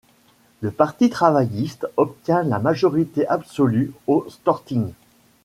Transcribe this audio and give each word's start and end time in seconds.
Le 0.61 0.71
Parti 0.71 1.11
travailliste 1.11 1.85
obtient 1.95 2.41
la 2.41 2.57
majorité 2.57 3.27
absolue 3.27 3.91
au 4.07 4.25
Storting. 4.29 4.93